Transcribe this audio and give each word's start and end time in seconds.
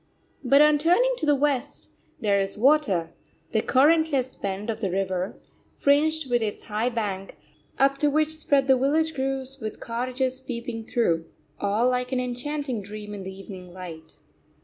But 0.43 0.63
on 0.63 0.79
turning 0.79 1.13
to 1.19 1.27
the 1.27 1.35
West, 1.35 1.89
there 2.21 2.39
is 2.39 2.57
water, 2.57 3.11
the 3.51 3.61
currentless 3.61 4.33
bend 4.33 4.71
of 4.71 4.81
the 4.81 4.89
river, 4.89 5.39
fringed 5.77 6.27
with 6.27 6.41
its 6.41 6.63
high 6.63 6.89
bank, 6.89 7.37
up 7.77 7.99
to 7.99 8.09
which 8.09 8.33
spread 8.35 8.65
the 8.65 8.75
village 8.75 9.13
groves 9.13 9.59
with 9.59 9.79
cottages 9.79 10.41
peeping 10.41 10.85
through 10.87 11.25
all 11.59 11.87
like 11.87 12.11
an 12.11 12.19
enchanting 12.19 12.81
dream 12.81 13.13
in 13.13 13.21
the 13.21 13.31
evening 13.31 13.71
light. 13.73 14.13